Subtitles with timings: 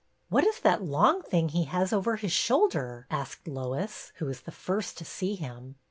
[0.29, 4.51] What is that long thing he has over his shoulder?'' asked Lois, who was the
[4.51, 5.75] first to see him.